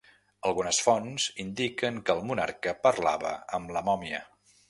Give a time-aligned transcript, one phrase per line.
[0.51, 4.23] Algunes fonts indiquen que el monarca parlava amb la mòmia.